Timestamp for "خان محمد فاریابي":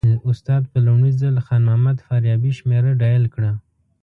1.45-2.51